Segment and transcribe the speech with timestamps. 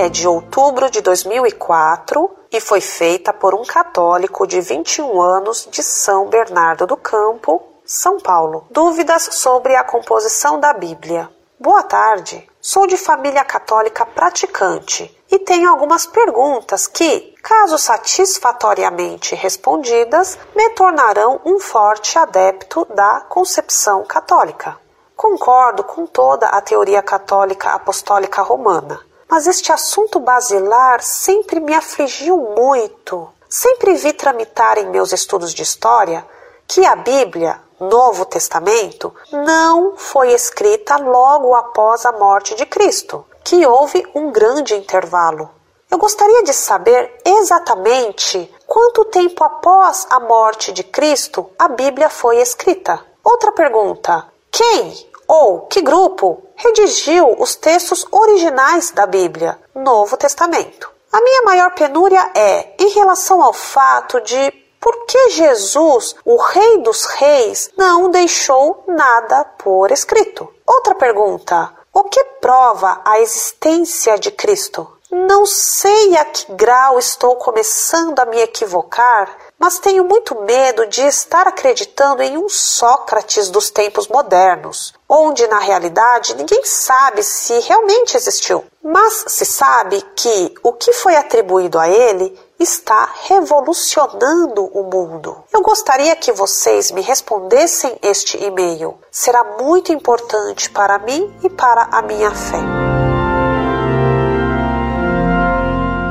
[0.00, 5.82] é de outubro de 2004 e foi feita por um católico de 21 anos de
[5.82, 8.64] São Bernardo do Campo, São Paulo.
[8.70, 11.28] Dúvidas sobre a composição da Bíblia.
[11.58, 12.48] Boa tarde.
[12.62, 21.42] Sou de família católica praticante e tenho algumas perguntas que, caso satisfatoriamente respondidas, me tornarão
[21.44, 24.78] um forte adepto da concepção católica.
[25.14, 28.98] Concordo com toda a teoria católica apostólica romana,
[29.30, 33.28] mas este assunto basilar sempre me afligiu muito.
[33.48, 36.26] Sempre vi tramitar em meus estudos de história
[36.66, 43.64] que a Bíblia, Novo Testamento, não foi escrita logo após a morte de Cristo, que
[43.64, 45.48] houve um grande intervalo.
[45.90, 52.40] Eu gostaria de saber exatamente quanto tempo após a morte de Cristo a Bíblia foi
[52.40, 53.00] escrita.
[53.24, 60.90] Outra pergunta: quem ou que grupo redigiu os textos originais da Bíblia, Novo Testamento?
[61.10, 66.78] A minha maior penúria é em relação ao fato de por que Jesus, o Rei
[66.82, 70.48] dos Reis, não deixou nada por escrito?
[70.66, 74.86] Outra pergunta: o que prova a existência de Cristo?
[75.10, 79.28] Não sei a que grau estou começando a me equivocar,
[79.60, 85.58] mas tenho muito medo de estar acreditando em um Sócrates dos tempos modernos, onde na
[85.58, 88.64] realidade ninguém sabe se realmente existiu.
[88.82, 95.44] Mas se sabe que o que foi atribuído a ele está revolucionando o mundo.
[95.52, 98.98] Eu gostaria que vocês me respondessem este e-mail.
[99.10, 102.79] Será muito importante para mim e para a minha fé.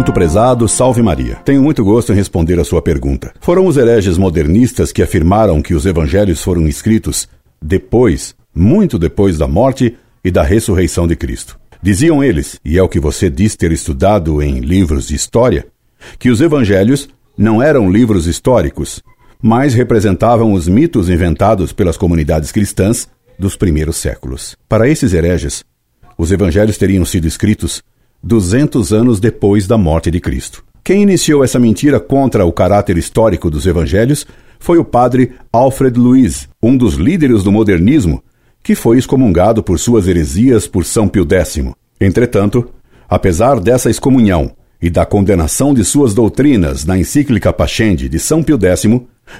[0.00, 1.34] Muito prezado, salve Maria.
[1.44, 3.34] Tenho muito gosto em responder a sua pergunta.
[3.38, 7.28] Foram os hereges modernistas que afirmaram que os evangelhos foram escritos
[7.60, 11.60] depois, muito depois da morte e da ressurreição de Cristo.
[11.82, 15.66] Diziam eles, e é o que você diz ter estudado em livros de história,
[16.18, 17.06] que os evangelhos
[17.36, 19.02] não eram livros históricos,
[19.42, 23.06] mas representavam os mitos inventados pelas comunidades cristãs
[23.38, 24.56] dos primeiros séculos.
[24.66, 25.62] Para esses hereges,
[26.16, 27.82] os evangelhos teriam sido escritos
[28.22, 30.64] 200 anos depois da morte de Cristo.
[30.82, 34.26] Quem iniciou essa mentira contra o caráter histórico dos evangelhos
[34.58, 38.22] foi o padre Alfred Louis, um dos líderes do modernismo,
[38.62, 41.64] que foi excomungado por suas heresias por São Pio X.
[42.00, 42.68] Entretanto,
[43.08, 48.58] apesar dessa excomunhão e da condenação de suas doutrinas na encíclica Pascendi de São Pio
[48.60, 48.86] X,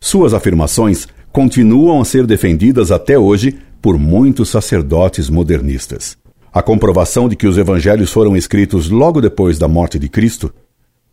[0.00, 6.16] suas afirmações continuam a ser defendidas até hoje por muitos sacerdotes modernistas.
[6.58, 10.52] A comprovação de que os evangelhos foram escritos logo depois da morte de Cristo,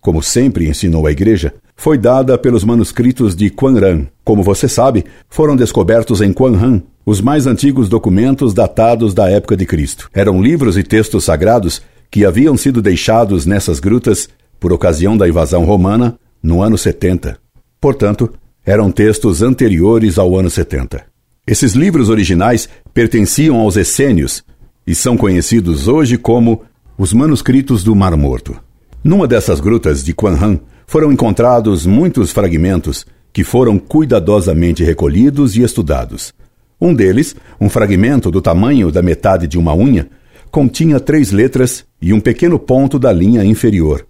[0.00, 4.06] como sempre ensinou a Igreja, foi dada pelos manuscritos de Quanran.
[4.22, 9.66] Como você sabe, foram descobertos em Quanran os mais antigos documentos datados da época de
[9.66, 10.08] Cristo.
[10.14, 14.28] Eram livros e textos sagrados que haviam sido deixados nessas grutas
[14.60, 17.36] por ocasião da invasão romana no ano 70.
[17.80, 18.32] Portanto,
[18.64, 21.04] eram textos anteriores ao ano 70.
[21.44, 24.44] Esses livros originais pertenciam aos essênios
[24.86, 26.62] e são conhecidos hoje como
[26.98, 28.56] os manuscritos do Mar Morto.
[29.02, 36.32] Numa dessas grutas de Quanhan foram encontrados muitos fragmentos que foram cuidadosamente recolhidos e estudados.
[36.80, 40.08] Um deles, um fragmento do tamanho da metade de uma unha,
[40.50, 44.06] continha três letras e um pequeno ponto da linha inferior.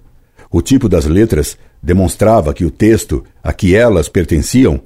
[0.51, 4.81] O tipo das letras demonstrava que o texto a que elas pertenciam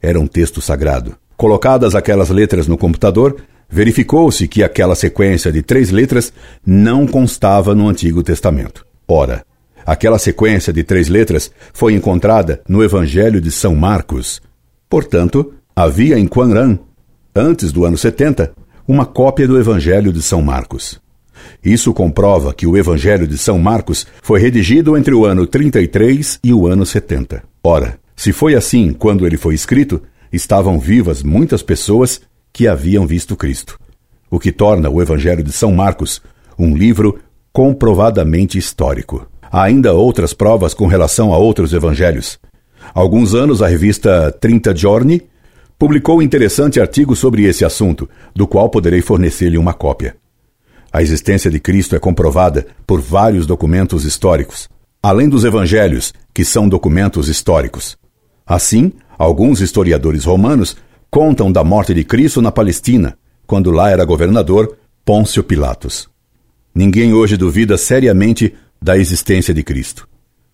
[0.00, 1.16] era um texto sagrado.
[1.36, 3.36] Colocadas aquelas letras no computador,
[3.72, 6.30] verificou-se que aquela sequência de três letras
[6.64, 8.84] não constava no Antigo Testamento.
[9.08, 9.46] Ora,
[9.86, 14.42] aquela sequência de três letras foi encontrada no Evangelho de São Marcos.
[14.90, 16.78] Portanto, havia em Quanran,
[17.34, 18.52] antes do ano 70,
[18.86, 21.00] uma cópia do Evangelho de São Marcos.
[21.64, 26.52] Isso comprova que o Evangelho de São Marcos foi redigido entre o ano 33 e
[26.52, 27.42] o ano 70.
[27.64, 32.20] Ora, se foi assim quando ele foi escrito, estavam vivas muitas pessoas
[32.52, 33.78] que haviam visto Cristo,
[34.30, 36.20] o que torna o Evangelho de São Marcos
[36.58, 37.18] um livro
[37.52, 39.26] comprovadamente histórico.
[39.42, 42.38] Há ainda outras provas com relação a outros evangelhos.
[42.94, 45.22] Há alguns anos, a revista 30 Giorni
[45.78, 50.16] publicou um interessante artigo sobre esse assunto, do qual poderei fornecer-lhe uma cópia.
[50.92, 54.68] A existência de Cristo é comprovada por vários documentos históricos,
[55.02, 57.96] além dos evangelhos, que são documentos históricos.
[58.46, 60.76] Assim, alguns historiadores romanos
[61.12, 66.08] contam da morte de Cristo na Palestina, quando lá era governador Pôncio Pilatos.
[66.74, 70.08] Ninguém hoje duvida seriamente da existência de Cristo.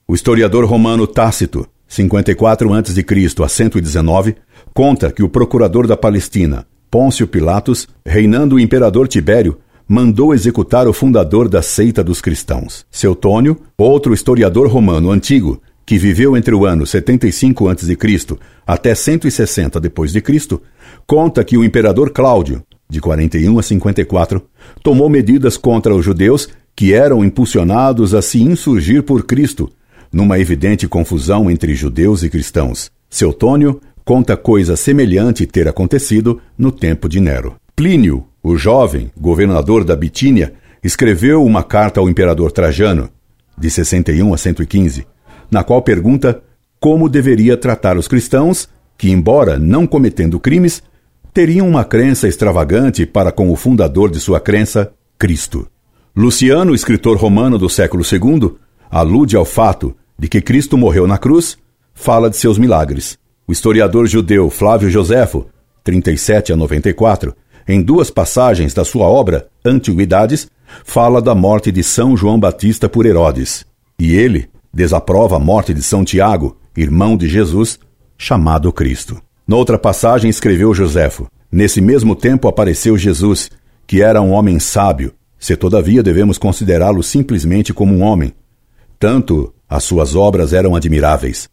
[0.09, 3.07] O historiador romano Tácito, 54 a.C.
[3.45, 4.35] a 119,
[4.75, 10.93] conta que o procurador da Palestina, Pôncio Pilatos, reinando o imperador Tibério, mandou executar o
[10.93, 12.85] fundador da seita dos cristãos.
[12.91, 17.97] Seutônio, outro historiador romano antigo, que viveu entre o ano 75 a.C.
[18.67, 20.61] até 160 d.C.,
[21.07, 24.43] conta que o imperador Cláudio, de 41 a 54,
[24.83, 26.47] tomou medidas contra os judeus
[26.77, 29.73] que eram impulsionados a se insurgir por Cristo,
[30.13, 32.91] numa evidente confusão entre judeus e cristãos.
[33.09, 37.57] Seutônio conta coisa semelhante ter acontecido no tempo de Nero.
[37.75, 40.53] Plínio, o jovem governador da Bitínia,
[40.85, 43.09] escreveu uma carta ao imperador Trajano,
[43.57, 45.07] de 61 a 115,
[45.51, 46.43] na qual pergunta
[46.81, 50.83] como deveria tratar os cristãos que, embora não cometendo crimes,
[51.33, 55.67] teriam uma crença extravagante para com o fundador de sua crença, Cristo.
[56.17, 58.57] Luciano, escritor romano do século II,
[58.91, 61.57] alude ao fato de que Cristo morreu na cruz,
[61.95, 63.19] fala de seus milagres.
[63.47, 65.47] O historiador judeu Flávio Joséfo,
[65.85, 67.35] 37 a 94,
[67.69, 70.51] em duas passagens da sua obra Antiguidades,
[70.85, 73.65] fala da morte de São João Batista por Herodes.
[73.99, 77.79] E ele desaprova a morte de São Tiago, irmão de Jesus,
[78.17, 79.21] chamado Cristo.
[79.47, 83.51] Noutra passagem escreveu Joséfo: Nesse mesmo tempo apareceu Jesus,
[83.87, 88.35] que era um homem sábio, se todavia devemos considerá-lo simplesmente como um homem.
[88.99, 91.49] Tanto as suas obras eram admiráveis.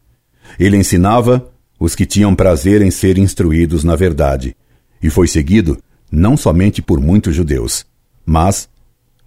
[0.60, 4.56] Ele ensinava os que tinham prazer em ser instruídos na verdade,
[5.02, 5.78] e foi seguido
[6.12, 7.86] não somente por muitos judeus,
[8.26, 8.70] mas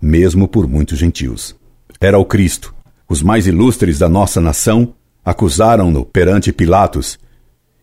[0.01, 1.55] mesmo por muitos gentios.
[2.01, 2.75] Era o Cristo.
[3.11, 4.95] Os mais ilustres da nossa nação
[5.25, 7.19] acusaram-no perante Pilatos,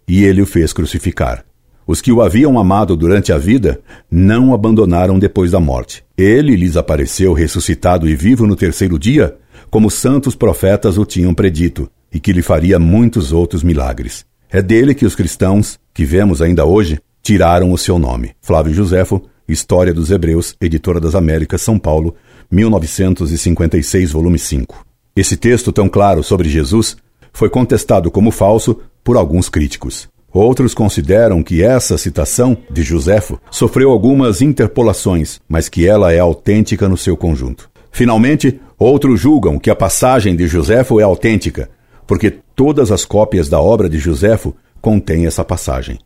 [0.07, 1.43] e ele o fez crucificar.
[1.87, 6.03] Os que o haviam amado durante a vida não o abandonaram depois da morte.
[6.15, 9.35] Ele lhes apareceu ressuscitado e vivo no terceiro dia,
[9.71, 14.25] como santos profetas o tinham predito, e que lhe faria muitos outros milagres.
[14.47, 18.33] É dele que os cristãos, que vemos ainda hoje, tiraram o seu nome.
[18.43, 22.13] Flávio Joséfo, História dos Hebreus, Editora das Américas, São Paulo,
[22.51, 24.85] 1956, volume 5.
[25.15, 26.97] Esse texto tão claro sobre Jesus
[27.31, 30.09] foi contestado como falso por alguns críticos.
[30.33, 36.89] Outros consideram que essa citação de Joséfo sofreu algumas interpolações, mas que ela é autêntica
[36.89, 37.69] no seu conjunto.
[37.91, 41.69] Finalmente, outros julgam que a passagem de Joséfo é autêntica,
[42.05, 45.97] porque todas as cópias da obra de Joséfo contêm essa passagem.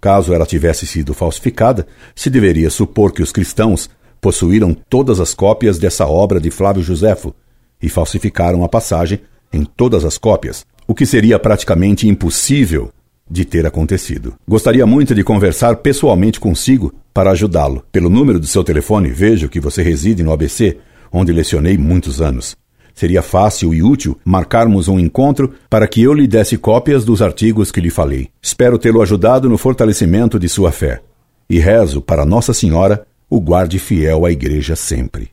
[0.00, 3.88] Caso ela tivesse sido falsificada, se deveria supor que os cristãos
[4.20, 7.32] possuíram todas as cópias dessa obra de Flávio Joséfo
[7.82, 9.20] e falsificaram a passagem
[9.52, 12.90] em todas as cópias, o que seria praticamente impossível
[13.30, 14.34] de ter acontecido.
[14.46, 17.84] Gostaria muito de conversar pessoalmente consigo para ajudá-lo.
[17.90, 20.76] Pelo número do seu telefone, vejo que você reside no ABC,
[21.10, 22.56] onde lecionei muitos anos.
[22.94, 27.72] Seria fácil e útil marcarmos um encontro para que eu lhe desse cópias dos artigos
[27.72, 28.28] que lhe falei.
[28.40, 31.00] Espero tê-lo ajudado no fortalecimento de sua fé.
[31.48, 35.30] E rezo para Nossa Senhora o guarde fiel à Igreja sempre.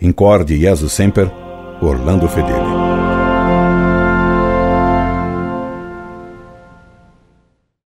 [0.00, 1.30] Incorde Jesus Semper,
[1.80, 2.87] Orlando Fedeli.